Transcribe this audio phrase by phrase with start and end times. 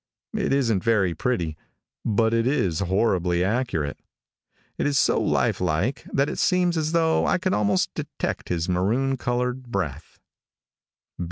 [0.33, 1.57] It isn't very pretty,
[2.03, 3.99] but it is horribly accurate.
[4.79, 8.67] It is so life like, that it seems as though I could almost detect his
[8.67, 10.17] maroon colored breath.